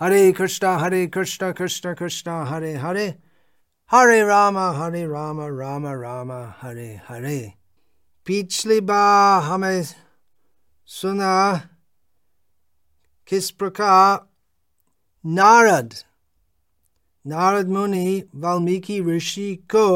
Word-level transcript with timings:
Hare 0.00 0.32
Krishna, 0.32 0.78
Hare 0.78 1.08
Krishna, 1.08 1.52
Krishna 1.52 1.94
Krishna, 1.94 2.46
Hare 2.46 2.78
Hare, 2.78 3.18
Hare 3.86 4.26
Rama, 4.26 4.72
Hare 4.72 5.06
Rama, 5.06 5.52
Rama 5.52 5.94
Rama, 5.94 6.56
Hare 6.62 7.02
Hare. 7.08 7.52
पिछली 8.26 8.80
बार 8.80 9.42
हमें 9.42 9.82
सुना 10.86 11.34
किस 13.28 13.50
प्रकार 13.50 14.18
नारद 15.26 15.94
नारद 17.26 17.68
मुनि 17.68 18.22
वाल्मीकि 18.34 19.00
ऋषि 19.00 19.54
को 19.74 19.88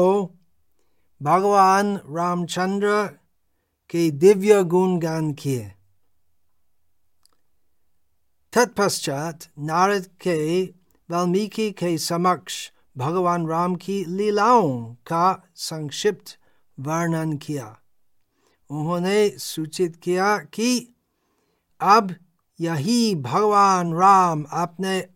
भगवान 1.21 1.95
रामचंद्र 1.97 3.05
के 3.89 4.11
दिव्य 4.11 4.63
गुण 4.63 4.99
गान 4.99 5.33
किए 5.33 5.74
तत्पश्चात 8.55 9.39
नारद 9.59 10.05
के, 10.21 10.65
वाल्मीकि 11.11 11.71
के 11.71 11.97
समक्ष 11.97 12.71
भगवान 12.97 13.47
राम 13.47 13.75
की 13.75 14.05
लीलाओं 14.05 14.93
का 14.93 15.43
संक्षिप्त 15.55 16.37
वर्णन 16.79 17.37
किया। 17.37 17.77
उन्होंने 18.69 19.29
सूचित 19.29 19.95
किया 19.95 20.37
कि 20.37 20.95
अब 21.81 22.15
यही 22.59 23.15
भगवान 23.15 23.93
राम 23.93 24.45
अपने 24.51 25.07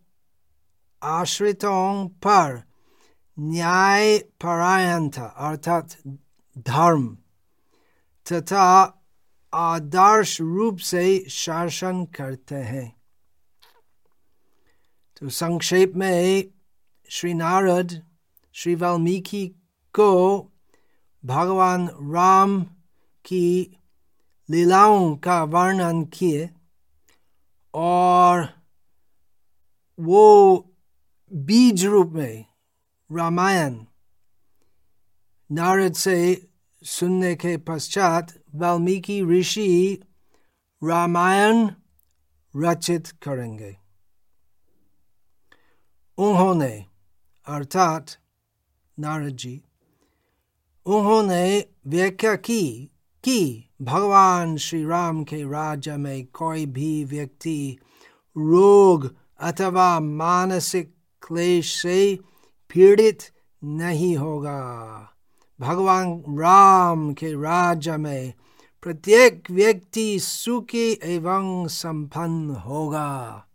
आश्रितों 1.02 2.08
पर 2.08 2.62
न्याय 3.38 4.18
परायण 4.18 5.08
था, 5.08 5.26
अर्थात 5.26 5.96
धर्म, 6.58 7.18
तथा 8.32 9.02
आदर्श 9.54 10.40
रूप 10.40 10.78
से 10.78 11.26
शासन 11.28 12.04
करते 12.04 12.54
हैं। 12.54 12.99
तो 15.20 15.28
संक्षेप 15.28 15.92
में 15.96 16.44
श्री 17.10 17.34
नारद, 17.34 18.02
श्री 18.52 18.74
वाल्मीकि 18.74 19.48
को 19.94 20.40
भगवान 21.24 21.86
राम 21.88 22.62
की 23.24 23.76
लीलाओं 24.50 25.16
का 25.16 25.42
वर्णन 25.42 26.04
किए 26.04 26.50
और 27.74 28.48
वो 30.00 30.56
बीज 31.32 31.84
रूप 31.84 32.08
में 32.08 32.44
रामायण 33.12 33.84
नारद 35.52 35.94
से 35.94 36.48
सुनने 36.82 37.34
के 37.34 37.56
पश्चात 37.56 38.34
वाल्मीकि 38.54 39.22
ऋषि 39.24 40.02
रामायण 40.84 41.70
रचित 42.56 43.06
करेंगे। 43.06 43.79
उन्होंने 46.20 46.72
अर्थात 47.46 48.16
नारद 48.98 49.36
जी 49.36 49.60
उन्होंने 50.86 51.44
व्याख्या 51.86 52.34
की 52.36 52.90
कि 53.24 53.64
भगवान 53.82 54.56
श्री 54.56 54.84
राम 54.84 55.22
के 55.24 55.42
राज्य 55.42 55.96
में 55.96 56.26
कोई 56.26 56.66
भी 56.66 57.04
व्यक्ति 57.04 57.78
रोग 58.36 59.10
अथवा 59.40 60.00
मानसिक 60.00 60.92
क्लेश 61.22 61.74
से 61.82 62.18
पीड़ित 62.74 63.22
नहीं 63.64 64.16
होगा 64.16 64.60
भगवान 65.60 66.12
राम 66.38 67.12
के 67.12 67.32
राज्य 67.32 67.96
में 67.96 68.32
प्रत्येक 68.82 69.50
व्यक्ति 69.50 70.18
सुखी 70.20 70.90
एवं 71.04 71.66
संपन्न 71.68 72.54
होगा 72.66 73.46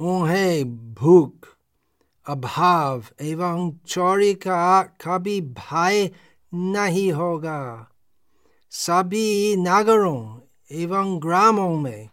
उन्हें 0.00 0.94
भूख, 0.94 1.32
अभाव 2.26 3.04
एवं 3.20 3.72
चोरी 3.86 4.34
का 4.34 4.82
कभी 4.82 5.40
भय 5.40 6.10
नहीं 6.54 7.12
होगा। 7.12 7.88
सभी 8.70 9.56
नगरों 9.56 10.38
एवं 10.72 11.22
ग्रामों 11.22 11.78
में 11.78 12.08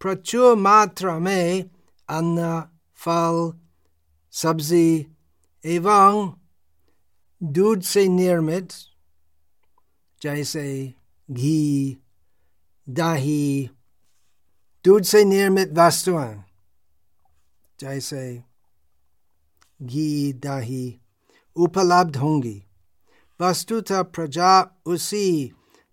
प्रचुर 0.00 0.56
मात्रा 0.56 1.18
में 1.18 1.70
अन्न, 2.08 2.62
फल, 2.94 3.52
सब्ज़ी 4.32 5.06
एवं 5.64 6.32
दूध 7.42 7.80
से 7.80 8.08
निर्मित, 8.08 8.68
जैसे 10.22 10.94
घी, 11.30 11.96
दही, 12.88 13.70
दूध 14.84 15.02
से 15.02 15.24
निर्मित 15.24 15.70
वस्तुएँ 15.72 16.44
जैसे 17.80 18.42
घी, 19.82 20.32
दही 20.32 21.00
उपलब्ध 21.56 22.16
होंगी। 22.16 22.62
वस्तुतः 23.40 24.02
प्रजा 24.02 24.80
उसी 24.86 25.52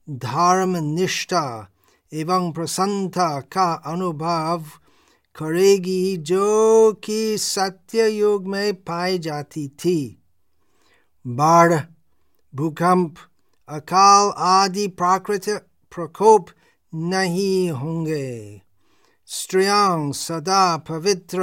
धर्म 0.09 0.78
निष्ठा 0.78 1.72
एवं 2.14 2.52
प्रसन्नता 2.52 3.40
का 3.40 3.74
अनुभव 3.74 4.66
करेगी 5.36 6.18
जो 6.18 6.94
कि 6.94 7.38
सत्य 7.38 8.08
युग 8.08 8.47
में 8.47 8.74
पाई 8.74 9.20
जाती 9.20 9.68
थी। 9.68 10.24
बाढ़, 11.28 11.80
भूकंप, 12.56 13.16
अकाल 13.70 14.34
आदि 14.38 14.88
प्राकृतिक 14.88 15.58
प्रकोप 15.96 16.46
नहीं 16.96 17.72
होंगे। 17.72 18.62
स्त्रियाँ 19.28 20.12
सदा 20.14 20.66
पवित्र 20.90 21.40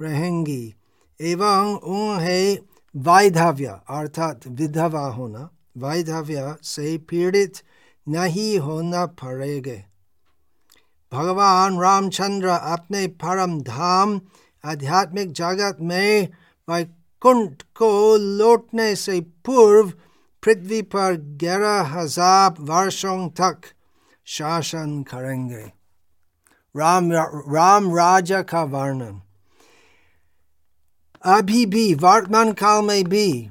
रहेंगी 0.00 0.74
एवं 1.20 1.74
उन्हें 1.94 2.58
वैधव्य 2.94 3.78
अर्थात 3.90 4.46
विधवा 4.50 5.06
होना 5.08 5.48
वैधव्य 5.78 6.54
से 6.62 6.96
पीड़ित 7.10 7.60
नहीं 8.06 8.58
होना 8.58 9.04
पड़ेगा 9.18 9.76
भगवान 11.12 11.78
रामचंद्र 11.80 12.48
अपने 12.48 13.06
परम 13.22 13.60
धाम 13.62 14.20
आध्यात्मिक 14.64 15.32
जगत 15.34 15.78
में 15.82 16.28
वैकुंठ 16.68 17.62
को 17.76 17.94
लौटने 18.16 18.94
से 18.96 19.20
पूर्व 19.44 19.92
पृथ्वी 20.42 20.82
पर 20.92 21.16
ग्यारह 21.38 21.96
हज़ार 21.98 22.54
वर्षों 22.62 23.28
तक 23.40 23.72
शासन 24.26 25.02
करेंगे 25.08 25.64
राम 26.76 27.12
राम 27.48 27.96
राजा 27.96 28.42
का 28.42 28.62
वर्णन। 28.62 29.20
अभी 31.24 31.66
भी, 31.66 31.94
वर्तमान 31.94 32.52
काल 32.52 32.84
में 32.84 33.04
भी, 33.04 33.50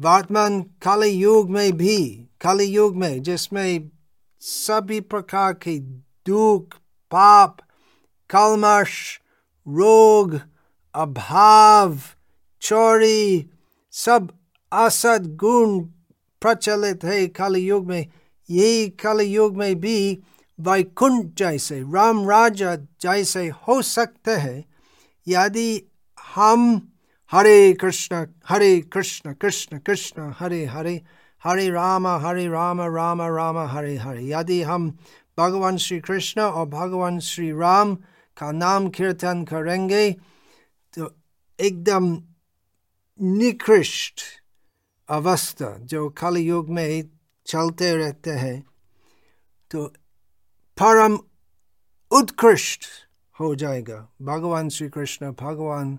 वर्तमान 0.00 0.62
काली 0.62 1.08
युग 1.08 1.50
में 1.50 1.72
भी 1.72 2.28
काली 2.40 2.64
युग 2.64 2.96
में, 2.96 3.22
जिसमें 3.22 3.90
सभी 4.40 5.00
प्रकार 5.00 5.52
के 5.52 5.78
दुख, 5.78 6.74
पाप, 7.10 7.56
कलमश, 8.30 9.20
रोग, 9.68 10.40
अभाव, 10.94 11.98
चोरी, 12.62 13.50
सब 13.92 14.32
असद 14.72 15.36
गुण 15.36 15.80
प्रचलित 16.40 17.04
है 17.04 17.26
काली 17.26 17.60
युग 17.60 17.86
में। 17.86 18.06
यही 18.50 18.88
काली 18.88 19.24
युग 19.24 19.56
में 19.56 19.80
भी 19.80 20.22
वैकुंठ 20.62 21.34
जैसे, 21.34 21.80
राम 21.80 22.28
राजा 22.30 22.76
जैसे 22.76 23.48
हो 23.48 23.82
सकते 23.82 24.30
हैं। 24.30 24.64
यदि 25.28 25.82
हम 26.34 26.88
हरे 27.32 27.72
कृष्ण 27.72 28.26
हरे 28.48 28.80
कृष्ण 28.80 29.32
कृष्ण 29.32 29.78
कृष्ण, 29.78 30.32
हरे 30.38 30.64
हरे 30.64 31.02
हरे 31.44 31.70
राम 31.70 32.06
हरे 32.06 32.48
राम 32.48 32.80
राम 32.80 33.22
राम, 33.22 33.58
हरे 33.58 33.96
हरे। 33.96 34.28
यदि 34.28 34.62
हम 34.62 34.98
भगवान 35.38 35.76
श्री 35.76 36.00
कृष्ण 36.00 36.40
और 36.40 36.66
भगवान 36.66 37.18
श्री 37.18 37.50
राम 37.52 37.94
का 38.36 38.50
नाम 38.52 38.88
कीर्तन 38.88 39.44
करेंगे 39.44 40.12
तो 40.94 41.10
एकदम 41.60 42.22
निकृष्ट 43.20 44.20
अवस्था 45.08 45.76
जो 45.80 46.08
कल 46.08 46.36
युग 46.36 46.68
में 46.70 47.08
चलते 47.46 47.94
रहते 47.96 48.30
हैं 48.30 48.64
तो 49.70 49.92
परम 50.78 51.18
उत्कृष्ट 52.12 52.84
हो 53.40 53.54
जाएगा। 53.54 54.08
भगवान 54.22 54.68
श्री 54.68 54.88
कृष्ण 54.88 55.32
भगवान 55.32 55.98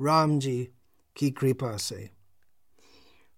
राम 0.00 0.38
जी 0.38 0.68
की 1.16 1.30
कृपा 1.30 1.76
से। 1.76 2.10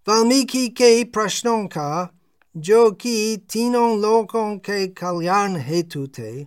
वाल्मीकि 0.09 0.69
के 0.69 1.05
प्रश्नों 1.05 1.67
का, 1.67 2.15
जो 2.57 2.91
कि 2.91 3.37
तीनों 3.53 4.01
लोगों 4.01 4.59
के 4.59 4.89
कल्याण 4.89 5.57
हेतु 5.57 6.07
थे, 6.07 6.47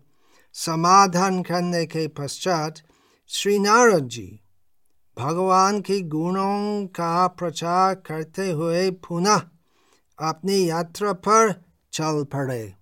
समाधान 0.54 1.44
करने 1.44 1.86
के 1.86 2.07
पश्चात 2.07 2.75
श्री 3.28 3.60
नारद 3.60 4.07
जी 4.07 4.40
भगवान 5.18 5.81
के 5.81 6.01
गुणों 6.01 6.88
का 6.88 7.28
प्रचार 7.28 7.95
करते 7.95 8.51
हुए 8.51 8.92
पुनः 8.92 9.42
अपनी 10.19 10.69
यात्रा 10.69 11.13
पर 11.13 11.63
चल 11.92 12.24
पड़े। 12.24 12.77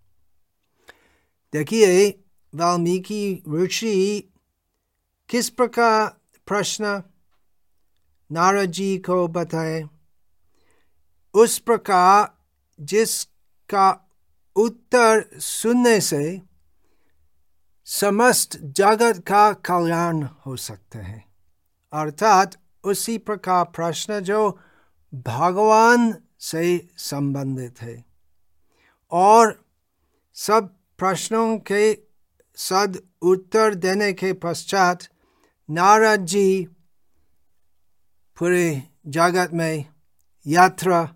देखिए, 1.56 2.10
वाल्मीकि 2.56 3.44
ऋषि 3.54 4.34
किस 5.30 5.50
प्रकार 5.50 6.18
प्रश्न 6.48 7.04
नारद 8.32 8.66
जी 8.66 8.98
को 8.98 9.28
बताए? 9.28 9.90
उस 11.34 11.60
प्रकार 11.60 12.38
जिसका 12.80 14.12
उत्तर 14.56 15.40
सुनने 15.40 16.02
से 16.02 16.42
समस्त 17.86 18.58
जगत 18.58 19.24
का 19.28 19.54
कल्याण 19.54 20.28
हो 20.46 20.56
सकते 20.56 21.00
हैं। 21.00 21.34
अर्थात 21.94 22.58
उसी 22.84 23.18
प्रकार 23.18 23.66
प्रश्न 23.66 24.20
जो 24.20 24.60
भगवान 25.16 26.18
से 26.40 26.90
संबंधित 26.98 27.82
है। 27.82 28.06
और 29.12 29.66
सब 30.34 30.76
प्रश्नों 30.98 31.58
के 31.58 31.98
सद 32.56 33.02
उत्तर 33.22 33.76
देने 33.76 34.14
के 34.14 34.34
पश्चात 34.34 35.00
नारद 35.70 36.26
जी 36.26 36.68
पूरे 38.40 38.84
जगत 39.08 39.54
में 39.54 39.86
यात्रा 40.48 41.16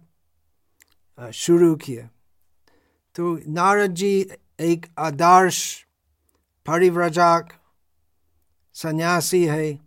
शुरू 1.34 1.76
किए। 1.76 2.08
तो 3.16 3.40
नारद 3.48 3.94
जी 3.94 4.32
एक 4.60 4.86
आदर्श 5.00 5.86
परिव्रजक, 6.66 7.48
सन्यासी 8.74 9.46
है। 9.46 9.80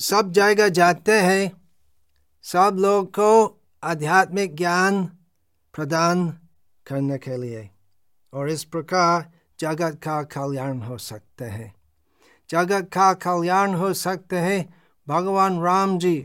सब 0.00 0.32
जगह 0.32 0.68
जाते 0.68 1.20
हैं। 1.20 1.70
सब 2.42 2.76
लोग 2.80 3.10
को 3.10 3.62
आध्यात्मिक 3.82 4.56
ज्ञान 4.56 5.06
प्रदान 5.74 6.45
करने 6.86 7.18
के 7.18 7.36
लिए। 7.36 7.70
और 8.34 8.50
इस 8.50 8.64
प्रकार 8.64 9.32
जगत 9.60 10.00
का 10.02 10.22
कल्याण 10.22 10.78
हो 10.78 10.98
सकते 10.98 11.44
हैं। 11.44 11.74
जगत 12.50 12.90
का 12.92 13.12
कल्याण 13.12 13.74
हो 13.74 13.94
सकते 13.94 14.38
हैं 14.38 14.74
भगवान 15.08 15.60
राम 15.60 15.98
जी 15.98 16.16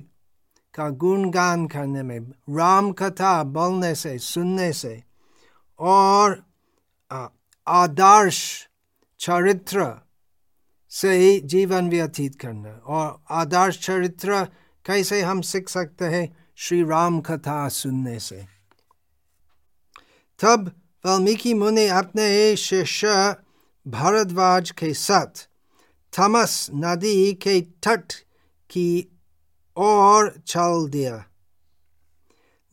का 0.74 0.90
गुणगान 0.90 1.68
करने 1.68 2.04
में, 2.04 2.20
राम 2.30 2.92
कथा 2.92 3.44
बोलने 3.44 3.96
से, 3.96 4.18
सुनने 4.18 4.74
से। 4.74 5.04
और 5.80 6.44
आदर्श 7.68 8.70
चरित्र 9.20 10.08
से 10.90 11.14
ही 11.14 11.40
जीवन 11.40 11.90
व्यतीत 11.90 12.40
करना। 12.40 12.70
और 12.70 13.24
आदर्श 13.30 13.86
चरित्र 13.86 14.46
कैसे 14.86 15.22
हम 15.22 15.42
सीख 15.42 15.70
सकते 15.70 16.06
हैं? 16.06 16.38
श्री 16.56 16.84
राम 16.84 17.22
कथा 17.22 17.70
सुनने 17.70 18.20
से। 18.20 18.61
तब 20.42 20.72
वाल्मीकि 21.06 21.54
मुनि 21.54 21.88
अपने 21.88 22.56
शिष्य 22.56 23.36
भारद्वाज 23.88 24.72
के 24.72 24.94
साथ 24.94 25.48
थमस 26.14 26.70
नदी 26.76 27.34
के 27.34 27.62
तट 27.62 28.14
की 28.70 29.08
ओर 29.78 30.42
चल 30.48 30.90
दिया। 30.90 31.26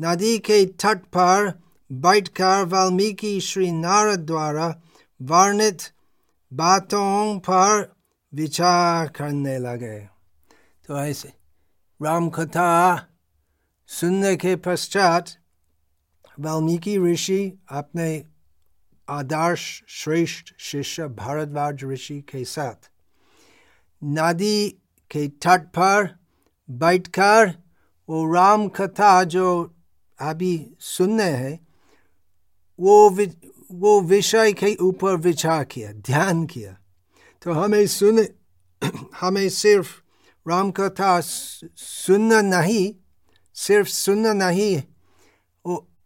नदी 0.00 0.38
के 0.38 0.66
तट 0.66 0.98
पर 0.98 1.52
बैठकर 1.92 2.64
वाल्मीकि 2.64 3.40
श्री 3.40 3.70
नारद 3.72 4.18
द्वारा 4.18 4.80
वर्णित 5.22 5.82
बातों 6.52 7.38
पर 7.38 7.96
विचार 8.34 9.08
करने 9.08 9.58
लगे। 9.58 9.98
तो 10.86 10.98
ऐसे 10.98 11.32
राम 12.02 12.28
कथा 12.30 12.70
सुनने 13.86 14.36
के 14.36 14.56
पश्चात 14.56 15.37
वाल्मीकि 16.40 16.98
ऋषि 16.98 17.58
अपने 17.68 18.24
आदर्श 19.08 19.82
श्रेष्ठ 19.88 20.54
शिष्य 20.58 21.08
भारद्वाज 21.08 21.84
ऋषि 21.84 22.20
के 22.20 22.44
साथ। 22.44 22.90
नदी 24.04 24.68
के 25.10 25.28
तट 25.28 25.60
पर 25.60 26.18
बैठकर 26.70 27.54
वो 28.08 28.34
राम 28.34 28.68
कथा 28.68 29.24
जो 29.24 29.74
अभी 30.20 30.70
सुनने 30.80 31.24
हैं 31.24 31.66
वो 32.80 33.10
वि, 33.10 33.26
वो 33.72 34.00
विषय 34.00 34.52
के 34.52 34.74
ऊपर 34.74 35.16
विचार 35.16 35.64
किया 35.64 35.92
ध्यान 35.92 36.46
किया। 36.46 36.76
तो 37.42 37.52
हमें 37.52 37.86
सुन 37.86 38.26
हमें 39.20 39.48
सिर्फ़ 39.48 39.88
राम 40.48 40.70
कथा 40.70 41.20
सुनना 41.20 42.40
नहीं 42.40 42.94
सिर्फ़ 43.54 43.88
सुनना 43.88 44.32
नहीं 44.32 44.82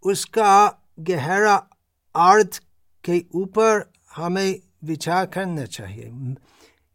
उसका 0.03 0.79
गहरा 1.01 1.57
अर्थ 2.17 2.63
के 3.05 3.25
ऊपर 3.35 3.93
हमें 4.17 4.61
विचार 4.85 5.27
करना 5.27 5.65
चाहिए। 5.65 6.35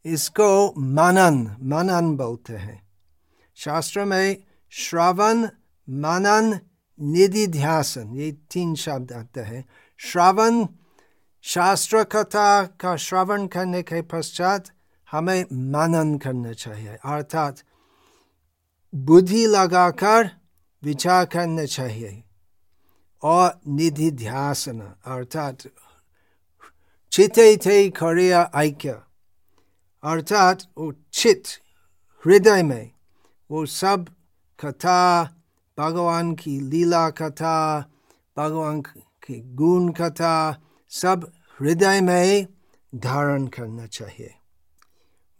इसको 0.06 0.74
मनन 0.77 1.56
मनन 1.62 2.18
बोलते 2.18 2.54
हैं। 2.54 2.88
शास्त्र 3.56 4.06
में 4.06 4.44
श्रवण, 4.69 5.38
मनन, 5.89 6.59
निधिध्यासन, 7.01 8.15
ये 8.15 8.31
तीन 8.31 8.75
शब्द 8.75 9.12
आते 9.12 9.42
हैं। 9.42 9.65
श्रवण, 9.98 10.65
शास्त्र 11.42 12.04
कथा 12.04 12.65
का 12.65 12.95
श्रवण 12.95 13.48
करने 13.48 13.81
के 13.81 14.01
पश्चात 14.01 14.65
हमें 15.12 15.44
मनन 15.44 16.18
करना 16.18 16.54
चाहिए। 16.54 16.98
अर्थात 17.06 17.57
बुद्धि 18.95 19.45
लगाकर 19.45 20.31
विचार 20.83 21.25
करना 21.25 21.65
चाहिए। 21.65 22.24
और 23.23 23.59
निधि 23.67 24.09
ध्यासन 24.11 24.79
अर्थात 25.05 25.61
चिते 27.11 27.57
थे 27.57 27.89
खरिया 27.89 28.49
ऐक्य, 28.55 28.89
अर्थात 30.03 30.63
वो 30.77 30.91
चित 31.13 31.43
हृदय 32.25 32.63
में 32.63 32.91
वो 33.51 33.65
सब 33.65 34.05
कथा, 34.59 35.23
भगवान 35.77 36.33
की 36.35 36.59
लीला 36.59 37.09
कथा, 37.09 37.79
भगवान 38.37 38.81
की 38.81 39.39
गुण 39.55 39.91
कथा, 39.91 40.61
सब 40.91 41.31
हृदय 41.59 42.01
में 42.01 42.47
धारण 42.95 43.47
करना 43.47 43.85
चाहिए। 43.85 44.33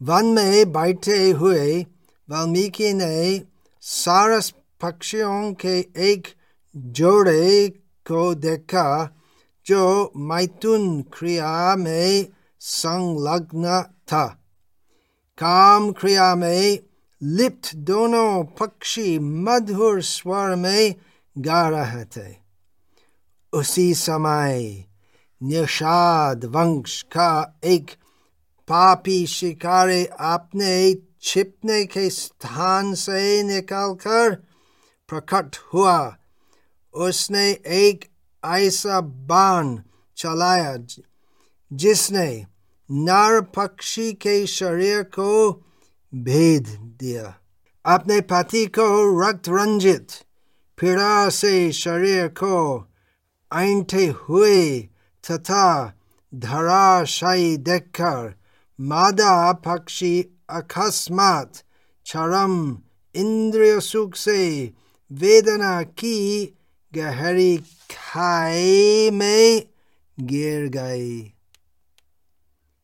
वन 0.02 0.26
में 0.26 0.72
बैठे 0.72 1.30
हुए 1.32 1.86
वाल्मीकि 2.30 2.94
ने 2.94 3.42
सारस 3.82 4.54
पक्षियों 4.82 5.54
के 5.54 5.80
एक 5.98 6.28
जोड़े 6.76 7.70
को 8.08 8.36
देखा 8.36 9.16
जो 9.66 10.12
मैथुन 10.18 11.02
क्रिया 11.02 11.76
में 11.76 12.28
संलग्न 12.60 13.82
था। 13.82 14.26
काम 15.38 15.92
क्रिया 15.92 16.36
में 16.36 16.80
लिप्त 17.24 17.76
दोनों 17.76 18.44
पक्षी 18.44 19.20
मधुर 19.20 20.02
स्वर 20.02 20.56
में 20.56 20.96
गा 21.38 21.70
रहे 21.70 22.06
थे। 22.06 22.36
उसी 23.54 23.94
समय 23.94 24.86
निषाद 25.44 26.46
वंश 26.46 27.02
का 27.02 27.60
एक 27.64 27.92
पापी 28.68 29.28
शिकारी 29.28 30.06
अपने 30.06 30.98
छिपने 31.22 31.86
के 31.86 32.10
स्थान 32.10 32.94
से 32.94 33.44
निकलकर 33.44 34.36
प्रकट 35.08 35.58
हुआ। 35.74 36.17
उसने 36.98 37.52
एक 37.68 38.06
ऐसा 38.46 39.02
बाण 39.02 39.80
चलाया 40.18 40.76
जिसने 41.74 42.46
नर 42.92 43.42
पक्षी 43.42 44.14
के 44.14 44.48
शरीर 44.48 45.04
को 45.04 45.52
भेद 46.16 46.68
दिया। 47.00 47.36
अपने 47.86 48.22
पति 48.22 48.66
को 48.66 48.88
रक्त 49.22 49.50
रंजित 49.50 50.08
पीड़ा 50.78 51.30
से 51.30 51.72
शरीर 51.72 52.28
को 52.28 52.88
ऐंठे 53.54 54.06
हुए 54.08 54.80
तथा 55.32 55.94
धराशायी 56.36 57.58
देखकर 57.58 58.36
मादा 58.82 59.54
पक्षी 59.54 60.26
अकस्मात 60.50 61.54
चरम 62.06 62.78
इंद्रिय 63.16 63.80
सुख 63.80 64.16
से 64.16 64.74
वेदना 65.12 65.82
की 65.84 66.57
गहरी 66.96 67.58
खाई 67.92 69.10
में 69.12 69.70
गिर 70.20 70.68
गई। 70.68 71.34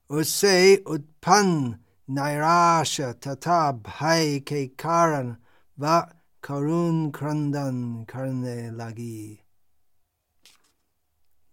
उससे 0.09 0.75
उत्पन्न 0.87 1.75
नैराश 2.09 3.01
तथा 3.01 3.71
भय 3.71 4.39
के 4.39 4.67
कारण 4.67 5.35
वह 5.79 5.99
करुण 6.43 7.09
क्रंदन 7.09 8.05
करने 8.09 8.71
लगी। 8.71 9.39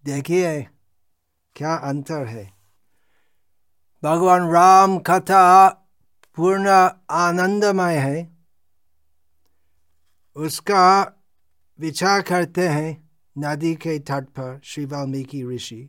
देखिए, 0.05 0.63
क्या 1.57 1.75
अंतर 1.75 2.27
है? 2.27 2.53
भगवान 4.05 4.51
राम 4.51 4.99
कथा 4.99 5.69
पूर्ण 6.37 6.69
आनंदमय 7.11 7.97
है। 7.97 8.39
उसका 10.37 11.13
विचार 11.81 12.23
करते 12.23 12.69
हैं 12.69 13.11
नदी 13.39 13.75
के 13.75 13.99
तट 13.99 14.25
पर 14.25 14.61
श्री 14.65 14.85
वाल्मीकि 14.85 15.45
ऋषि। 15.45 15.89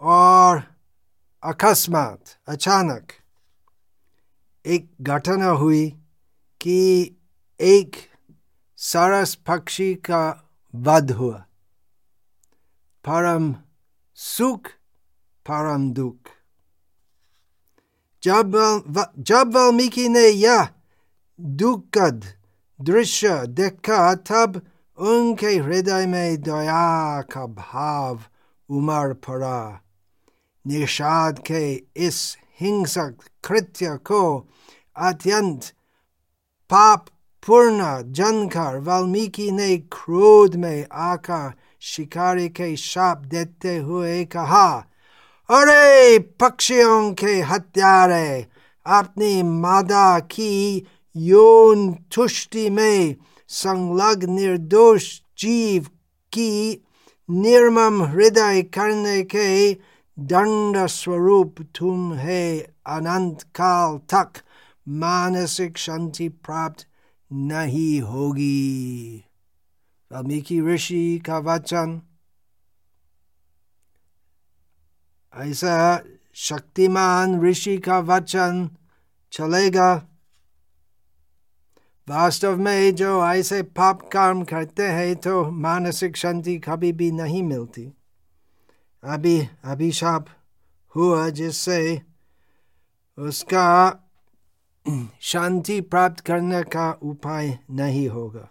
और 0.00 0.74
अकस्मात, 1.42 2.24
अचानक 2.48 3.08
एक 4.66 4.90
घटना 5.00 5.46
हुई 5.46 5.90
कि 6.60 7.10
एक 7.60 7.96
सरस 8.76 9.34
पक्षी 9.34 9.94
का 9.94 10.50
वध 10.74 11.12
हुआ। 11.12 11.38
परम 13.04 13.54
सुख, 14.14 14.66
परम 15.46 15.90
दुख। 15.90 16.30
जब 18.22 18.52
जब 19.18 19.54
वाल्मीकि 19.54 20.08
ने 20.08 20.28
यह 20.28 20.68
दुखद 21.40 22.24
दृश्य 22.80 23.46
देखा, 23.46 24.14
तब 24.14 24.68
उनके 24.98 25.54
हृदय 25.56 26.06
में 26.06 26.40
दया 26.42 27.20
का 27.32 27.46
भाव 27.46 28.20
उमड़ 28.70 29.12
पड़ा 29.12 29.80
निषाद 30.64 31.38
के 31.46 31.64
इस 32.06 32.20
हिंसक 32.60 33.16
कृत्य 33.44 33.96
को 34.06 34.22
अत्यंत 34.96 35.72
पाप 36.70 37.06
पूर्ण 37.46 37.86
जनकर 38.12 38.78
वाल्मीकि 38.78 39.50
ने 39.50 39.76
क्रोध 39.92 40.54
में 40.56 40.86
आकर 40.92 41.52
शिकारी 41.82 42.48
के 42.48 42.74
शाप 42.76 43.18
देते 43.26 43.76
हुए 43.76 44.24
कहा 44.24 44.68
अरे 45.50 46.18
पक्षियों 46.40 47.12
के 47.14 47.40
हत्यारे 47.40 48.46
अपनी 48.86 49.42
मादा 49.42 50.18
की 50.30 50.86
यौन 51.16 51.92
तुष्टि 52.14 52.68
में 52.70 53.16
संलग्न 53.52 54.32
निर्दोष 54.32 55.20
जीव 55.38 55.84
की 56.32 56.84
निर्मम 57.30 58.02
हृदय 58.02 58.62
करने 58.62 59.22
के 59.22 59.74
दंड 60.18 60.86
स्वरूप 60.86 61.56
तुम 61.62 62.14
है। 62.14 62.58
अनंत 62.86 63.42
काल 63.42 63.98
तक 63.98 64.32
मानसिक 64.88 65.78
शांति 65.78 66.28
प्राप्त 66.28 66.86
नहीं 67.32 68.00
होगी। 68.00 69.24
वाल्मीकि 70.12 70.60
ऋषि 70.60 71.22
का 71.26 71.38
वचन। 71.38 72.02
ऐसा 75.36 76.04
शक्तिमान 76.34 77.42
ऋषि 77.42 77.78
का 77.78 77.98
वचन 77.98 78.70
चलेगा। 79.32 80.08
वास्तव 82.12 82.56
में 82.56 82.94
जो 82.94 83.26
ऐसे 83.26 83.62
पाप 83.62 84.10
कर्म 84.12 84.44
करते 84.44 84.82
हैं 84.82 85.16
तो 85.16 85.50
मानसिक 85.50 86.16
शांति 86.16 86.58
कभी 86.58 86.92
भी 86.92 87.10
नहीं 87.10 87.42
मिलती। 87.42 87.92
अभी, 89.04 89.48
अभिशाप 89.64 90.26
हुआ 90.96 91.28
जिससे 91.28 92.02
उसका 93.18 93.98
शांति 95.20 95.80
प्राप्त 95.80 96.20
करने 96.20 96.62
का 96.62 96.98
उपाय 97.02 97.58
नहीं 97.70 98.08
होगा। 98.08 98.48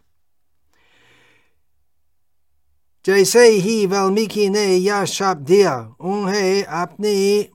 जैसे 3.05 3.47
ही 3.47 3.85
वाल्मीकि 3.85 4.49
ने 4.49 4.65
यह 4.65 5.05
शाप 5.05 5.37
दिया, 5.37 5.95
उन्हें 5.99 6.63
अपनी 6.63 7.49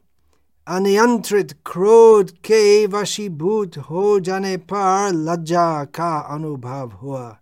अनियंत्रित 0.69 1.53
क्रोध 1.67 2.31
के 2.31 2.87
वशीभूत 2.87 3.79
हो 3.79 4.21
जाने 4.21 4.57
पर 4.57 5.11
लज्जा 5.13 5.85
का 5.85 6.19
अनुभव 6.19 6.89
हुआ। 6.89 7.39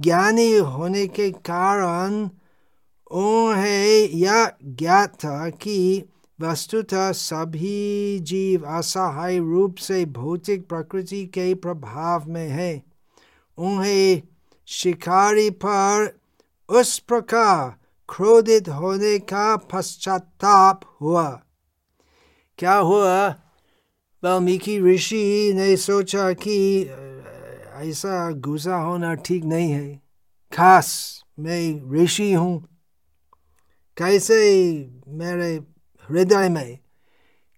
ज्ञानी 0.00 0.54
होने 0.54 1.06
के 1.06 1.30
कारण 1.30 2.28
उन्हें 3.10 4.08
यह 4.08 4.52
ज्ञात 4.64 5.14
था 5.14 5.50
कि 5.50 6.04
वस्तुतः 6.40 7.12
सभी 7.12 8.18
जीव 8.18 8.64
असहाय 8.66 9.38
रूप 9.38 9.76
से 9.76 10.04
भौतिक 10.04 10.68
प्रकृति 10.68 11.26
के 11.26 11.54
प्रभाव 11.54 12.24
में 12.28 12.48
है। 12.48 12.82
उन्हें 13.58 14.22
शिकारी 14.66 15.50
पर 15.50 16.20
उस 16.68 16.98
प्रकार 16.98 17.74
क्रोधित 18.08 18.68
होने 18.68 19.18
का 19.18 19.56
पश्चाताप 19.56 20.80
हुआ। 21.00 21.42
क्या 22.58 22.74
हुआ? 22.74 23.28
वाल्मीकि 24.24 24.80
ऋषि 24.80 25.52
ने 25.54 25.76
सोचा 25.76 26.32
कि 26.32 26.82
ऐसा 27.88 28.30
गुस्सा 28.30 28.76
होना 28.76 29.14
ठीक 29.14 29.44
नहीं 29.44 29.70
है। 29.70 30.02
खास 30.52 30.88
मैं 31.38 31.92
ऋषि 31.92 32.32
हूँ। 32.32 32.68
कैसे 33.96 34.38
मेरे 35.08 35.54
हृदय 36.08 36.48
में 36.48 36.78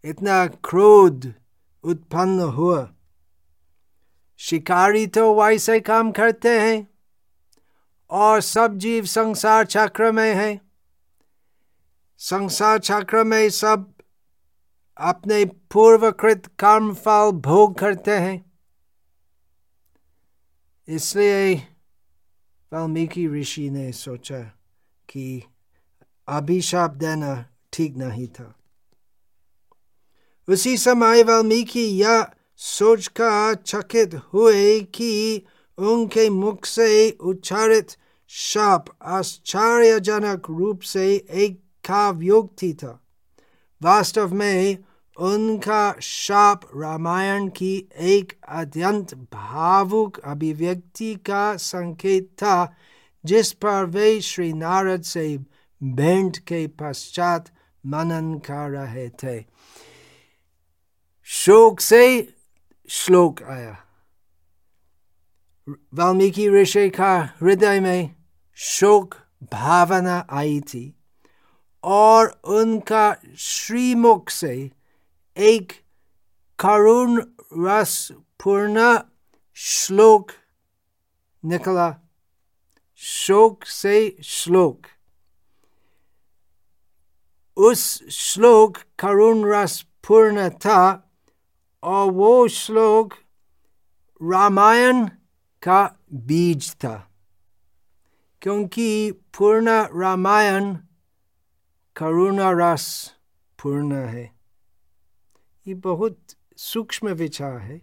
इतना 0.04 0.46
क्रोध 0.46 1.34
उत्पन्न 1.84 2.40
हुआ? 2.40 2.90
शिकारी 4.38 5.06
तो 5.06 5.42
वैसे 5.42 5.80
काम 5.80 6.12
करते 6.12 6.60
हैं 6.60 6.88
और 8.10 8.40
सब 8.40 8.78
जीव 8.78 9.04
संसार 9.04 9.64
चक्र 9.66 10.12
में 10.12 10.34
है। 10.34 10.60
संसार 12.18 12.78
चक्र 12.78 13.24
में 13.24 13.50
सब 13.50 13.92
अपने 15.00 15.44
पूर्वकृत 15.44 16.46
कर्म 16.46 16.94
फल 16.94 17.30
भोग 17.30 17.78
करते 17.78 18.10
हैं। 18.10 18.52
इसलिए 20.88 21.54
वाल्मीकि 22.72 23.28
ऋषि 23.28 23.70
ने 23.70 23.92
सोचा 23.92 24.38
कि 25.08 25.42
अभिशाप 26.28 26.90
देना 26.90 27.46
ठीक 27.72 27.96
नहीं 27.96 28.28
था। 28.28 28.54
उसी 30.48 30.76
समय 30.76 31.22
वाल्मीकि 31.22 31.80
यह 31.80 32.26
सोच 32.56 33.06
का 33.06 33.54
चकित 33.54 34.14
हुए 34.14 34.80
कि 34.80 35.42
उनके 35.78 36.30
मुख 36.30 36.64
से 36.64 37.10
उच्चारित 37.10 37.88
शाप 38.28 38.84
आश्चर्यजनक 39.02 40.42
रूप 40.50 40.80
से 40.80 41.26
एक 41.30 41.60
काव्योक्ति 41.84 42.74
था। 42.74 43.06
वास्तव 43.82 44.34
में 44.34 44.78
उनका 45.20 45.94
शाप 46.00 46.60
रामायण 46.76 47.48
की 47.48 47.88
एक 47.96 48.40
अत्यंत 48.48 49.14
भावुक 49.14 50.18
अभिव्यक्ति 50.18 51.14
का 51.14 51.56
संकेत 51.56 52.24
था, 52.24 52.76
जिस 53.24 53.52
पर 53.52 53.84
वे 53.84 54.20
श्री 54.20 54.52
नारद 54.52 55.02
से 55.02 55.38
भेंट 55.82 56.38
के 56.38 56.66
पश्चात 56.66 57.50
मनन 57.86 58.34
कर 58.38 58.70
रहे 58.70 59.08
थे। 59.08 59.44
शोक 61.24 61.80
से 61.80 62.34
श्लोक 62.88 63.42
आया। 63.42 63.78
वाल्मीकि 65.68 66.48
ऋषि 66.48 66.90
का 66.90 67.20
हृदय 67.20 67.80
में 67.80 68.16
शोक 68.54 69.14
भावना 69.52 70.26
आई 70.30 70.60
थी 70.60 70.96
और 71.84 72.40
उनका 72.44 73.16
श्रीमुख 73.38 74.30
से 74.30 74.70
एक 75.36 75.72
करुण 76.58 77.20
रस 77.66 77.96
पूर्ण 78.42 78.96
श्लोक 79.56 80.30
निकला 81.44 81.90
शोक 83.00 83.64
से 83.64 83.94
श्लोक 84.22 84.86
उस 87.56 87.82
श्लोक 88.10 88.78
करुण 88.98 89.44
रस 89.52 89.80
पूर्ण 90.08 90.48
था 90.64 90.82
और 91.82 92.10
वो 92.12 92.48
श्लोक 92.48 93.14
रामायण 94.20 95.06
का 95.62 95.82
बीज 96.28 96.74
था 96.84 96.96
क्योंकि 98.42 99.10
पूर्ण 99.38 99.70
रामायण 100.00 100.74
करुणा 101.96 102.50
रस 102.54 102.86
पूर्ण 103.58 104.04
है 104.04 104.39
ये 105.68 105.74
बहुत 105.74 106.18
सूक्ष्म 106.56 107.08
विचार 107.08 107.58
है। 107.58 107.82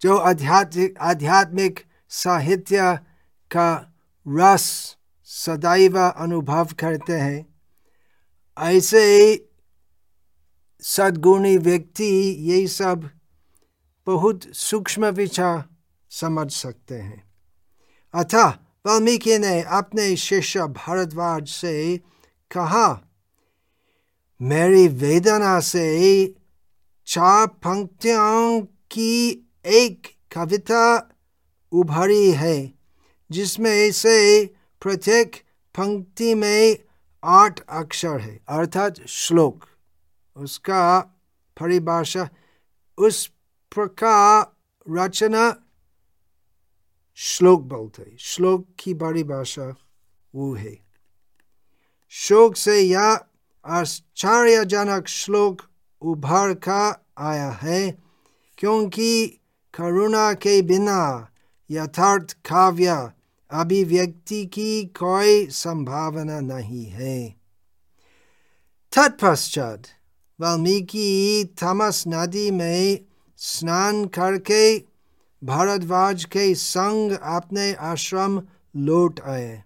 जो 0.00 0.16
आध्यात्मिक 0.16 0.98
आध्यात्मिक 0.98 1.80
साहित्य 2.08 2.98
का 3.50 3.94
रस 4.28 4.96
सदैव 5.24 5.98
अनुभव 5.98 6.68
करते 6.78 7.12
हैं, 7.12 7.54
ऐसे 8.58 9.48
सद्गुणी 10.80 11.56
व्यक्ति 11.56 12.36
ये 12.38 12.66
सब 12.66 13.10
बहुत 14.06 14.40
सूक्ष्म 14.44 15.06
विचार 15.06 15.64
समझ 16.10 16.52
सकते 16.52 16.94
हैं। 16.94 17.32
अतः 18.14 18.48
वाल्मीकि 18.86 19.38
ने 19.38 19.62
अपने 19.62 20.16
शिष्य 20.16 20.60
भारद्वाज 20.60 21.48
से 21.48 21.98
कहा 22.50 23.09
मेरी 24.42 24.88
वेदना 24.88 25.60
से 25.60 26.34
चार 27.06 27.46
पंक्तियों 27.46 28.60
की 28.62 29.30
एक 29.66 30.06
कविता 30.32 31.10
उभरी 31.72 32.30
है, 32.30 32.72
जिसमें 33.30 33.92
से 33.92 34.46
प्रत्येक 34.80 35.36
पंक्ति 35.76 36.34
में 36.34 36.78
आठ 37.24 37.60
अक्षर 37.68 38.20
है, 38.20 38.40
अर्थात 38.48 39.06
श्लोक। 39.06 39.64
उसका 40.36 41.00
परिभाषा, 41.60 42.28
उस 42.98 43.26
प्रकार 43.74 44.56
रचना 44.94 45.56
श्लोक 47.14 47.62
बोलते 47.62 48.16
श्लोक 48.18 48.66
की 48.78 48.94
परिभाषा 48.94 49.74
वो 50.34 50.54
है। 50.54 50.78
शोक 52.08 52.56
से 52.56 52.80
यह 52.80 53.20
आश्चर्यजनक 53.66 55.08
श्लोक 55.08 55.62
उभर 56.02 56.54
का 56.54 57.04
आया 57.18 57.50
है, 57.50 57.98
क्योंकि 58.58 59.26
करुणा 59.74 60.32
के 60.32 60.62
बिना 60.62 61.28
यथार्थ 61.70 62.32
काव्य 62.32 63.12
अभिव्यक्ति 63.50 64.46
की 64.46 64.84
कोई 64.84 65.46
संभावना 65.46 66.40
नहीं 66.40 66.84
है। 66.84 67.36
तत्पश्चात 68.92 69.82
वाल्मीकि 70.40 71.44
थमस 71.62 72.04
नदी 72.08 72.50
में 72.50 72.98
स्नान 73.36 74.04
करके 74.04 74.78
भारद्वाज 75.44 76.24
के 76.24 76.54
संग 76.54 77.12
अपने 77.12 77.72
आश्रम 77.72 78.42
लौट 78.76 79.20
आए। 79.20 79.64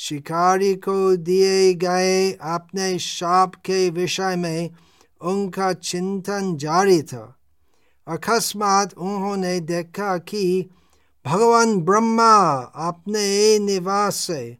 शिकारी 0.00 0.74
को 0.74 1.16
दिए 1.16 1.74
गए 1.74 2.32
अपने 2.32 2.98
शाप 2.98 3.54
के 3.54 3.90
विषय 3.90 4.36
में 4.36 4.70
उनका 5.20 5.72
चिंतन 5.72 6.56
जारी 6.56 7.02
था। 7.02 7.38
अकस्मात 8.08 8.94
उन्होंने 8.98 9.60
देखा 9.60 10.18
कि 10.18 10.70
भगवान 11.26 11.80
ब्रह्मा 11.80 12.54
अपने 12.74 13.58
निवास 13.58 14.16
से, 14.16 14.56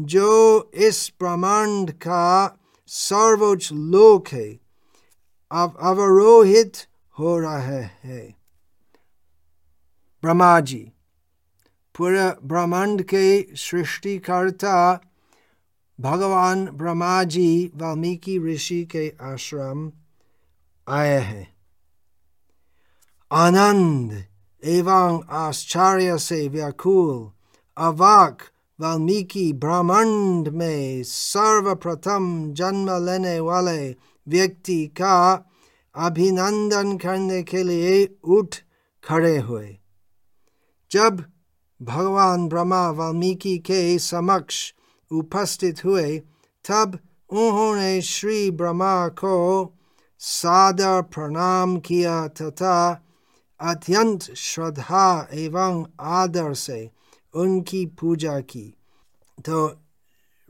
जो 0.00 0.70
इस 0.74 1.12
ब्रह्मांड 1.20 1.90
का 1.90 2.58
सर्वोच्च 2.86 3.72
लोक 3.72 4.28
है 4.28 4.60
अब 5.52 5.78
अवरोहित 5.82 6.72
हो 7.18 7.38
रहे 7.38 7.82
हैं। 7.82 8.36
ब्रह्मा 10.22 10.60
जी 10.60 10.92
पूरे 11.98 12.30
ब्रह्मांड 12.44 13.02
के 13.02 13.56
सृष्टिकर्ता 13.56 15.00
भगवान 16.00 16.66
ब्रह्मा 16.66 17.24
जी 17.24 17.72
वाल्मीकि 17.76 18.38
ऋषि 18.38 18.84
के 18.84 19.12
आश्रम 19.22 19.92
आए 20.88 21.18
हैं। 21.18 21.56
आनंद 23.32 24.24
एवं 24.64 25.22
आश्चर्य 25.30 26.18
से 26.18 26.48
व्याकुल 26.48 27.30
अवाक 27.76 28.42
वाल्मीकि 28.80 29.52
ब्रह्मांड 29.52 30.48
में 30.48 31.02
सर्वप्रथम 31.02 32.52
जन्म 32.52 33.06
लेने 33.06 33.40
वाले 33.40 33.96
व्यक्ति 34.28 34.86
का 34.86 35.44
अभिनंदन 35.94 36.96
करने 36.96 37.42
के 37.42 37.62
लिए 37.62 38.16
उठ 38.24 38.56
खड़े 39.04 39.38
हुए। 39.38 39.78
जब 40.90 41.24
भगवान 41.82 42.48
ब्रह्मा 42.48 42.90
वाल्मीकि 42.90 43.58
के 43.58 43.98
समक्ष 43.98 44.72
उपस्थित 45.12 45.84
हुए 45.84 46.18
तब 46.68 46.98
उन्होंने 47.30 48.02
श्री 48.02 48.50
ब्रह्मा 48.50 49.08
को 49.08 49.72
सादर 50.18 51.02
प्रणाम 51.02 51.78
किया 51.78 52.28
तथा 52.28 53.02
अत्यंत 53.60 54.22
श्रद्धा 54.22 55.28
एवं 55.32 55.86
आदर 56.00 56.54
से 56.54 56.90
उनकी 57.34 57.86
पूजा 57.86 58.40
की 58.40 58.74
तो 59.44 59.66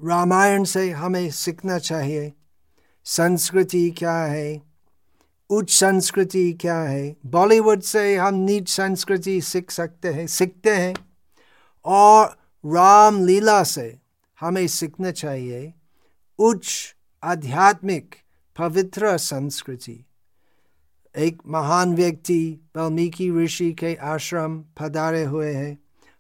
रामायण 0.05 0.65
से 0.65 0.91
हमें 0.91 1.31
सीखना 1.31 1.79
चाहिए। 1.79 2.33
संस्कृति 3.05 3.91
क्या 3.91 4.17
है? 4.17 4.63
उच्च 5.51 5.71
संस्कृति 5.71 6.53
क्या 6.53 6.79
है? 6.79 7.17
बॉलीवुड 7.27 7.81
से 7.81 8.17
हम 8.17 8.35
नीच 8.35 8.69
संस्कृति 8.69 9.41
सीख 9.41 9.71
सकते 9.71 10.09
हैं, 10.09 10.27
सीखते 10.27 10.71
हैं। 10.71 10.95
और 11.87 12.27
राम 12.65 13.25
लीला 13.27 13.63
से 13.63 13.99
हमें 14.39 14.67
सीखना 14.69 15.11
चाहिए 15.11 15.73
उच्च 16.39 16.95
आध्यात्मिक 17.23 18.15
पवित्र 18.57 19.17
संस्कृति। 19.19 20.03
एक 21.15 21.39
महान 21.47 21.95
व्यक्ति 21.97 22.43
वाल्मीकि 22.77 23.31
ऋषि 23.33 23.73
के 23.73 23.95
आश्रम 24.05 24.59
पधारे 24.81 25.25
हुए 25.25 25.53
हैं। 25.53 25.73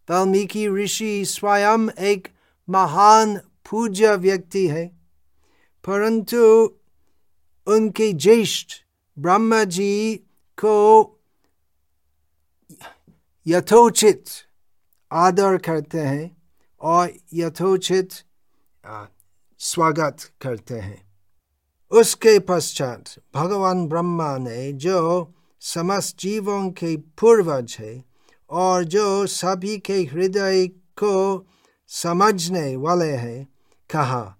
वाल्मीकि 0.08 0.68
ऋषि 0.68 1.24
स्वयं 1.24 1.88
एक 2.04 2.28
महान 2.68 3.36
पूज्य 3.70 4.14
व्यक्ति 4.16 4.66
है, 4.68 4.86
परंतु 5.84 6.38
उनके 7.66 8.12
ज्येष्ठ 8.12 8.72
ब्रह्मा 9.16 9.62
जी 9.64 10.14
को 10.58 10.76
यथोचित 13.46 14.24
आदर 15.16 15.56
करते 15.56 16.00
हैं 16.00 16.36
और 16.80 17.12
यथोचित 17.34 18.10
स्वागत 19.60 20.16
करते 20.40 20.74
हैं। 20.74 21.00
उसके 21.92 22.38
पश्चात 22.38 23.04
भगवान 23.34 23.86
ब्रह्मा 23.88 24.36
ने 24.38 24.72
जो 24.72 25.32
समस्त 25.60 26.18
जीवों 26.18 26.70
के 26.70 26.96
पूर्वज 26.96 27.76
है 27.80 28.04
और 28.50 28.84
जो 28.84 29.26
सभी 29.26 29.78
के 29.78 30.02
हृदय 30.04 30.66
को 30.98 31.46
समझने 31.88 32.76
वाले 32.76 33.10
हैं, 33.12 33.46
कहा, 33.90 34.36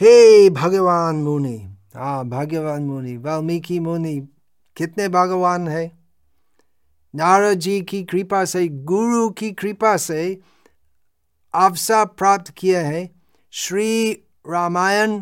हे 0.00 0.50
भगवान 0.50 1.16
मुनि 1.16 1.58
हाँ 1.94 2.24
भगवान 2.28 2.82
मुनि, 2.82 3.16
वाल्मीकि 3.16 3.78
मुनि, 3.80 4.28
कितने 4.76 5.08
भगवान 5.08 5.68
है? 5.68 6.01
नारद 7.14 7.58
जी 7.58 7.80
की 7.80 8.02
कृपा 8.04 8.44
से 8.44 8.66
गुरु 8.68 9.28
की 9.30 9.50
कृपा 9.52 9.96
से 9.96 10.40
अवसर 11.54 12.04
प्राप्त 12.04 12.50
किए 12.50 12.78
हैं 12.78 13.08
श्री 13.52 14.12
रामायण 14.48 15.18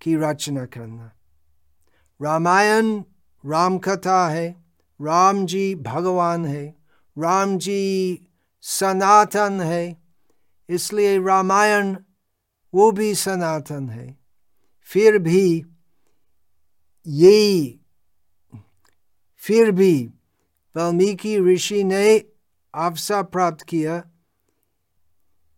की 0.00 0.16
रचना 0.16 0.64
करना 0.66 1.10
रामायण 2.22 3.02
राम 3.44 3.78
कथा 3.78 4.26
है 4.28 4.48
राम 5.00 5.44
जी 5.46 5.74
भगवान 5.74 6.44
है 6.46 6.64
राम 7.18 7.56
जी 7.58 7.80
सनातन 8.62 9.60
है 9.60 9.96
इसलिए 10.68 11.18
रामायण 11.18 11.96
वो 12.74 12.90
भी 12.92 13.14
सनातन 13.14 13.88
है 13.88 14.18
फिर 14.88 15.18
भी 15.18 15.64
यही 17.06 17.80
फिर 19.42 19.70
भी 19.70 20.12
वाल्मीकि 20.76 21.38
ऋषि 21.40 21.82
ने 21.84 22.18
अवसर 22.74 23.22
प्राप्त 23.22 23.62
किया 23.62 24.02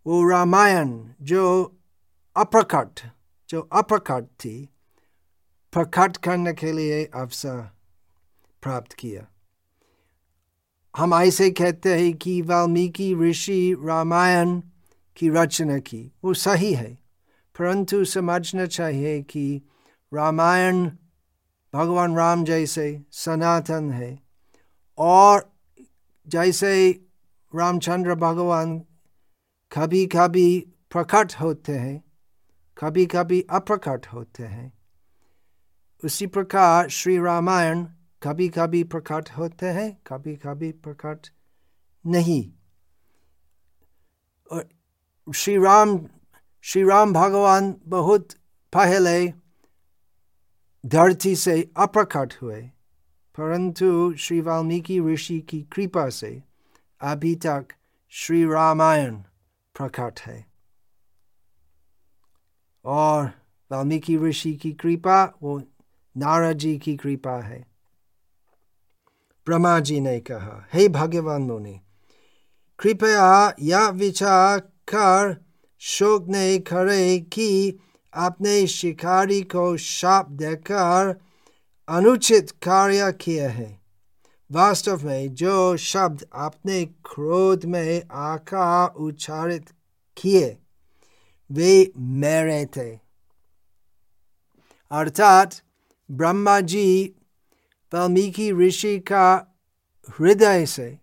वो 0.07 0.29
रामायण 0.29 0.99
जो 1.23 1.45
अप्रकट 2.37 3.01
जो 3.49 3.61
अप्रकट 3.61 4.25
थी 4.25 4.69
प्रकट 5.73 6.17
करने 6.17 6.53
के 6.53 6.73
लिए 6.73 7.05
अवसर 7.05 7.59
प्राप्त 8.63 8.93
किया 8.93 9.27
हम 10.97 11.15
ऐसे 11.15 11.51
कहते 11.51 11.95
हैं 11.95 12.13
कि 12.17 12.41
वाल्मीकि 12.43 13.15
ऋषि 13.15 13.77
रामायण 13.85 14.61
की 15.17 15.29
रचना 15.29 15.79
की 15.79 16.13
वो 16.25 16.35
सही 16.35 16.73
है 16.75 16.93
परंतु 17.57 18.05
समझना 18.05 18.67
चाहिए 18.67 19.21
कि 19.23 19.63
रामायण 20.15 20.87
भगवान 21.73 22.17
राम 22.17 22.45
जैसे 22.45 23.05
सनातन 23.13 23.91
है 23.93 24.28
और 24.99 25.51
जैसे 26.27 26.91
रामचंद्र 27.55 28.15
भगवान 28.15 28.79
कभी 29.73 30.07
कभी 30.07 30.59
प्रकट 30.91 31.35
होते 31.35 31.73
हैं 31.73 32.03
कभी 32.77 33.07
कभी 33.07 33.41
अप्रकट 33.51 34.07
होते 34.07 34.43
हैं, 34.43 34.73
उसी 36.03 36.27
प्रकार 36.27 36.89
श्री 36.89 37.19
रामायण 37.19 37.85
कभी 38.23 38.49
कभी 38.49 38.83
प्रकट 38.85 39.31
होते 39.31 39.67
हैं 39.67 39.91
कभी 40.07 40.35
कभी 40.37 40.71
प्रकट 40.73 41.27
नहीं। 42.05 42.51
और 44.51 44.69
श्री 45.29 45.57
राम 45.57 45.99
श्री 46.65 46.83
राम 46.83 47.13
भगवान 47.13 47.75
बहुत 47.87 48.33
पहले 48.73 49.33
धरती 50.85 51.37
से 51.37 51.71
अप्रकट 51.77 52.35
हुए। 52.43 52.61
परंतु 53.39 54.15
श्री 54.19 54.41
वाल्मीकि 54.41 55.01
ऋषि 55.01 55.41
की 55.41 55.63
कृपा 55.63 56.09
से 56.09 56.43
अभी 57.01 57.35
तक 57.35 57.67
श्री 58.09 58.45
रामायण 58.45 59.15
प्रकट 59.79 60.21
है। 60.21 60.47
और 62.85 63.27
वाल्मीकि 63.73 64.19
ऋषि 64.19 64.55
की 64.55 64.73
कृपा, 64.73 65.35
वो 65.43 65.63
नारद 66.17 66.59
जी 66.59 66.79
की 66.79 66.97
कृपा 66.97 67.41
है। 67.41 67.67
ब्रह्मा 69.47 69.81
जी 69.81 70.01
ने 70.01 70.21
कहा, 70.21 70.69
हे 70.75 70.89
भगवान 70.89 71.43
मुनि, 71.43 71.81
कृपया 72.79 73.55
यह 73.61 73.89
विचार 73.89 74.59
कर 74.61 75.45
शोक 75.79 76.29
ने 76.29 76.59
करे 76.59 77.19
कि 77.19 77.79
अपने 78.15 78.67
शिकारी 78.67 79.43
को 79.43 79.77
शाप 79.77 80.31
देकर 80.31 81.28
अनुचित 81.89 82.51
कार्य 82.51 83.13
किए 83.13 83.47
हैं। 83.47 83.83
वास्तव 84.53 85.07
में 85.07 85.35
जो 85.35 85.77
शब्द 85.77 86.27
अपने 86.35 86.85
क्रोध 86.85 87.65
में 87.65 88.03
आका 88.13 88.87
उच्चारित 88.87 89.71
किए, 90.17 90.59
वे 91.51 91.93
मेरे 91.99 92.67
थे। 92.67 92.91
अर्थात 94.91 95.55
ब्रह्मा 96.11 96.61
जी 96.61 97.15
वाल्मीकि 97.93 98.53
ऋषि 98.53 98.99
का 98.99 99.57
हृदय 100.09 100.67
से 100.67 100.99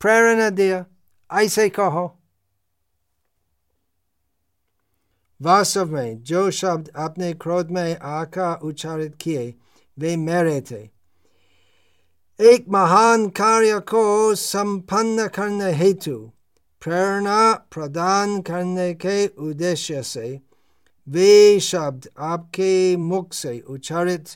प्रेरणा 0.00 0.50
दिया, 0.50 0.84
ऐसे 1.30 1.68
कहो। 1.68 2.18
वास्तव 5.42 5.92
में 5.92 6.22
जो 6.22 6.50
शब्द 6.50 6.88
अपने 6.96 7.32
क्रोध 7.34 7.70
में 7.70 7.98
आका 7.98 8.54
उच्चारित 8.54 9.14
किए 9.20 9.54
वे 10.00 10.16
मेरे 10.16 10.60
थे 10.70 10.82
एक 12.40 12.68
महान 12.72 13.28
कार्य 13.36 13.78
को 13.88 14.34
संपन्न 14.34 15.26
करने 15.34 15.72
हेतु 15.76 16.16
प्रेरणा 16.82 17.52
प्रदान 17.72 18.40
करने 18.42 18.92
के 18.94 19.26
उद्देश्य 19.48 20.02
से 20.02 20.28
वे 21.08 21.58
शब्द 21.60 22.08
आपके 22.18 22.96
मुख 22.96 23.32
से 23.34 23.58
उच्चारित 23.68 24.28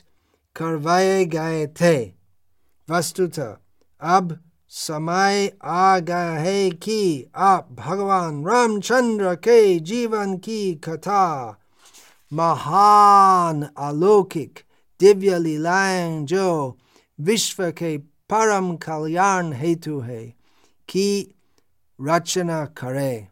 करवाए 0.55 1.23
गए 1.35 1.65
थे 1.81 1.97
वस्तुतः 2.87 3.55
अब 4.01 4.37
समय 4.71 5.51
आ 5.63 5.97
गया 5.99 6.31
है 6.37 6.69
कि 6.83 6.99
आप 7.45 7.67
भगवान 7.79 8.45
रामचंद्र 8.45 9.33
के 9.43 9.79
जीवन 9.89 10.37
की 10.37 10.73
कथा 10.83 11.25
महान 12.31 13.67
अलौकिक 13.79 14.59
दिव्य 14.99 15.39
लीलाएँ 15.39 16.25
जो 16.25 16.77
विश्व 17.19 17.71
के 17.71 17.97
परम 18.29 18.75
कल्याण 18.75 19.53
हेतु 19.53 19.99
है 19.99 20.25
की 20.89 21.35
रचना 21.99 22.65
करे 22.65 23.27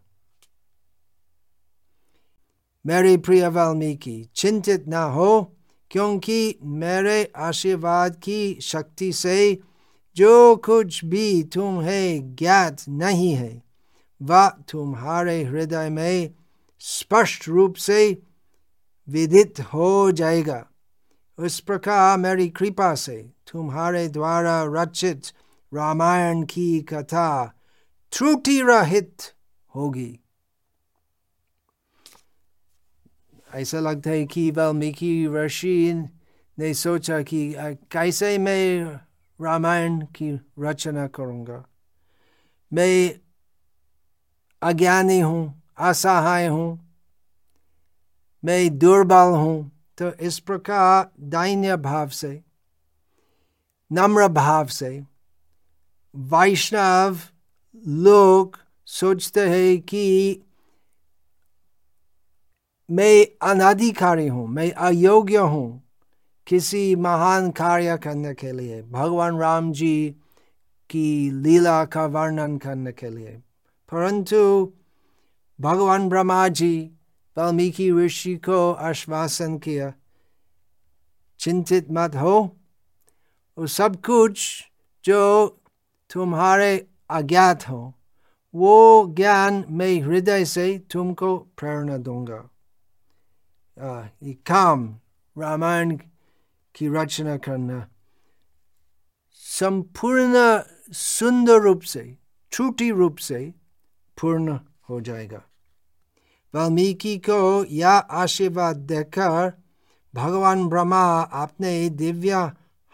मेरे 2.85 3.17
प्रिय 3.17 3.47
वाल्मीकि 3.47 4.29
चिंतित 4.35 4.85
न 4.87 4.93
हो 4.93 5.55
क्योंकि 5.91 6.59
मेरे 6.63 7.31
आशीर्वाद 7.35 8.15
की 8.15 8.59
शक्ति 8.61 9.13
से 9.13 9.59
जो 10.17 10.55
कुछ 10.55 11.05
भी 11.05 11.43
तुम्हें 11.43 12.35
ज्ञात 12.35 12.81
नहीं 12.89 13.33
है 13.33 13.63
वह 14.21 14.49
तुम्हारे 14.49 15.43
हृदय 15.43 15.89
में 15.89 16.29
स्पष्ट 16.79 17.47
रूप 17.49 17.75
से 17.75 18.21
विदित 19.07 19.59
हो 19.59 20.11
जाएगा 20.11 20.65
उस 21.39 21.59
प्रकार 21.59 22.17
मेरी 22.17 22.47
कृपा 22.49 22.93
से। 22.95 23.17
तुम्हारे 23.51 24.07
द्वारा 24.07 24.63
रचित 24.67 25.31
रामायण 25.71 26.43
की 26.43 26.81
कथा 26.81 27.29
त्रुटि 28.13 28.61
रहित 28.61 29.21
होगी। 29.73 30.19
ऐसा 33.55 33.79
लगता 33.79 34.09
है 34.09 34.25
कि 34.25 34.49
वाल्मीकि 34.51 35.27
ऋषि 35.27 35.93
ने 36.57 36.73
सोचा 36.73 37.21
कि 37.21 37.53
कैसे 37.91 38.37
मैं 38.37 38.85
रामायण 39.39 39.99
की 40.15 40.31
रचना 40.59 41.07
करूँगा? 41.07 41.63
मैं 42.71 43.19
अज्ञानी 44.61 45.19
हूँ, 45.19 45.61
असहाय 45.77 46.47
हूँ, 46.47 46.79
मैं 48.43 48.77
दुर्बल 48.79 49.35
हूँ 49.37 49.72
तो 49.97 50.11
इस 50.11 50.39
प्रकार 50.39 51.11
दैन्य 51.19 51.77
भाव 51.77 52.09
से, 52.09 52.41
नम्र 53.91 54.27
भाव 54.27 54.67
से 54.67 55.03
वैष्णव 56.15 57.19
लोग 57.87 58.59
सोचते 58.85 59.49
हैं 59.49 59.81
कि 59.81 60.41
मैं 62.91 63.47
अनाधिकारी 63.49 64.27
हूँ, 64.27 64.47
मैं 64.47 64.71
अयोग्य 64.71 65.37
हूँ 65.37 65.83
किसी 66.47 66.95
महान 66.95 67.51
कार्य 67.51 67.97
करने 67.97 68.33
के 68.33 68.51
लिए, 68.51 68.81
भगवान 68.81 69.37
राम 69.37 69.71
जी 69.71 70.15
की 70.89 71.31
लीला 71.31 71.85
का 71.85 72.05
वर्णन 72.05 72.57
करने 72.57 72.91
के 72.91 73.09
लिए। 73.09 73.31
परंतु 73.91 74.73
भगवान 75.61 76.09
ब्रह्मा 76.09 76.47
जी 76.47 76.91
वाल्मीकि 77.37 77.91
ऋषि 77.91 78.35
को 78.45 78.59
आश्वासन 78.89 79.57
किया 79.57 79.93
चिंतित 81.39 81.87
मत 81.91 82.15
हो 82.15 82.35
वो 83.57 83.67
सब 83.67 83.95
कुछ 84.01 84.39
जो 85.05 85.21
तुम्हारे 86.09 86.71
अज्ञात 87.09 87.67
हो 87.69 87.81
वो 88.53 88.75
ज्ञान 89.15 89.63
मैं 89.69 89.93
हृदय 90.01 90.45
से 90.45 90.67
तुमको 90.91 91.37
प्रेरणा 91.57 91.97
दूँगा 91.97 92.41
ये 94.23 94.33
काम 94.45 94.87
रामायण 95.35 95.95
की 96.75 96.87
रचना 96.95 97.37
करना 97.37 97.87
संपूर्ण 99.43 100.37
सुंदर 100.93 101.61
रूप 101.61 101.81
से 101.83 102.05
छूटी 102.51 102.89
रूप 102.91 103.17
से 103.19 103.39
पूर्ण 104.17 104.59
हो 104.89 104.99
जाएगा 105.01 105.41
वाल्मीकि 106.55 107.17
को 107.17 107.65
यह 107.65 107.89
आशीर्वाद 107.89 108.75
देकर 108.75 109.53
भगवान 110.15 110.67
ब्रह्मा 110.67 111.21
अपने 111.21 111.89
दिव्य 111.89 112.51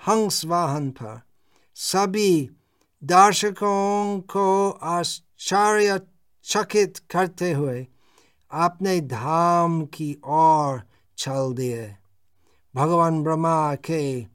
हंस 0.07 0.45
वाहन 0.45 0.89
पर 0.89 1.21
सभी 1.75 2.49
दर्शकों 3.03 4.19
को 4.19 4.69
आश्चर्यचकित 4.69 6.97
करते 6.97 7.51
हुए 7.51 7.87
अपने 8.51 9.01
धाम 9.01 9.85
की 9.85 10.17
ओर 10.25 10.81
चल 11.17 11.53
दिए। 11.53 11.95
भगवान 12.75 13.23
ब्रह्मा 13.23 13.75
के 13.75 14.27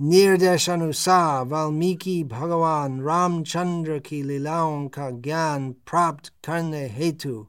निर्देशानुसार 0.00 1.44
वाल्मीकि 1.44 2.24
भगवान 2.24 3.00
रामचंद्र 3.00 3.98
की 3.98 4.22
लीलाओं 4.22 4.88
का 4.88 5.10
ज्ञान 5.10 5.72
प्राप्त 5.72 6.32
करने 6.44 6.88
हेतु 6.88 7.46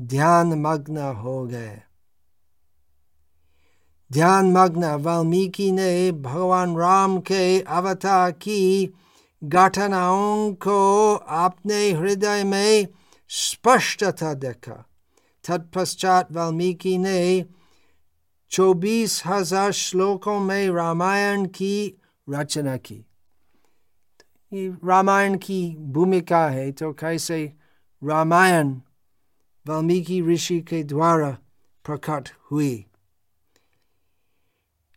ध्यान 0.00 0.52
मग्न 0.54 0.98
हो 1.16 1.44
गए 1.46 1.78
ध्यान 4.10 4.50
मग्न 4.52 4.94
वाल्मीकि 5.02 5.70
ने 5.72 6.12
भगवान 6.12 6.76
राम 6.76 7.18
के 7.20 7.60
अवतार 7.60 8.30
की 8.32 8.92
घटनाओं 9.44 10.52
को 10.54 11.14
अपने 11.14 11.90
हृदय 11.90 12.44
में 12.44 12.86
स्पष्टता 13.30 14.32
देखा 14.34 14.84
तत्पश्चात 15.44 16.32
वाल्मीकि 16.32 16.96
ने 16.98 17.44
चौबीस 18.52 19.22
हज़ार 19.26 19.72
श्लोकों 19.72 20.38
में 20.40 20.68
रामायण 20.70 21.46
की 21.46 21.74
रचना 22.28 22.76
की 22.76 23.04
ये 24.52 24.68
रामायण 24.84 25.36
की 25.38 25.76
भूमिका 25.92 26.46
है 26.48 26.70
तो 26.72 26.92
कैसे 26.92 27.44
रामायण 28.02 28.74
वाल्मीकि 29.70 30.20
ऋषि 30.22 30.60
के 30.60 30.82
द्वारा 30.82 31.30
प्रकट 31.84 32.28
हुई 32.50 32.72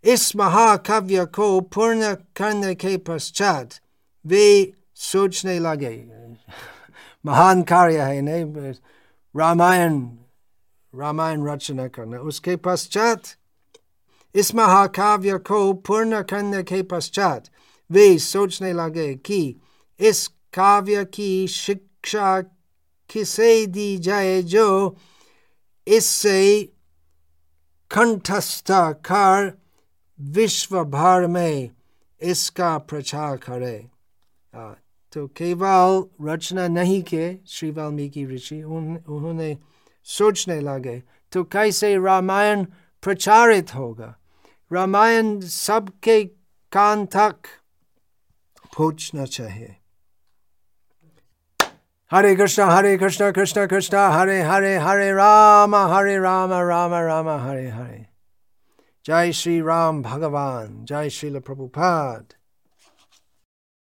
इस 0.03 0.35
महाकाव्य 0.35 1.25
को 1.35 1.59
पूर्ण 1.73 2.13
करने 2.37 2.73
के 2.75 2.95
पश्चात 3.07 3.79
वे 4.25 4.73
सोचने 4.95 5.59
लगे 5.59 5.95
महान 7.25 7.61
कार्य 7.63 8.01
है 8.01 8.21
नहीं 8.21 8.73
रामायण 9.35 9.99
रामायण 10.93 11.47
रचना 11.49 11.87
करना 11.87 12.19
उसके 12.21 12.55
पश्चात 12.65 13.35
इस 14.35 14.53
महाकाव्य 14.55 15.37
को 15.47 15.61
पूर्ण 15.87 16.21
करने 16.23 16.63
के 16.63 16.81
पश्चात 16.91 17.49
वे 17.89 18.17
सोचने 18.19 18.73
लगे 18.73 19.13
कि 19.15 19.39
इस 19.99 20.27
काव्य 20.53 21.05
की 21.05 21.47
शिक्षा 21.47 22.39
किसे 23.09 23.65
दी 23.67 23.97
जाए 23.97 24.41
जो 24.43 24.97
इससे 25.87 26.63
कंठस्थ 27.91 28.71
कर 29.05 29.51
विश्व 30.19 30.83
भर 30.83 31.27
में 31.27 31.69
इसका 32.21 32.77
प्रचार 32.77 33.37
करे। 33.37 33.77
तो 35.13 35.25
केवल 35.37 36.03
रचना 36.27 36.67
नहीं 36.67 37.01
के 37.03 37.25
श्री 37.47 37.69
वाल्मीकि 37.71 38.25
ऋषि 38.25 38.61
उन्होंने 38.63 39.57
सोचने 40.07 40.59
लगे 40.61 41.01
तो 41.33 41.43
कैसे 41.43 41.95
रामायण 41.97 42.63
प्रचारित 43.03 43.73
होगा? 43.75 44.15
रामायण 44.71 45.39
सबके 45.41 46.23
कान 46.71 47.05
तक 47.05 47.35
पहुँचना 48.77 49.25
चाहिए। 49.25 49.75
Hare 52.13 52.35
Krishna, 52.35 52.67
Hare 52.67 52.95
Krishna, 52.95 53.33
Krishna 53.33 53.67
Krishna, 53.67 54.11
Hare 54.11 54.43
Hare, 54.43 54.79
Hare 54.79 55.15
Rama, 55.15 55.87
Hare 55.87 56.21
Rama, 56.21 56.63
Rama 56.63 57.03
Rama, 57.03 57.39
Hare 57.39 57.71
Hare. 57.71 58.09
Jai 59.01 59.31
Shri 59.31 59.63
Ram 59.63 60.03
Bhagavan, 60.03 60.85
Jai 60.85 61.07
Srila 61.07 61.41
Prabhupada. 61.41 62.33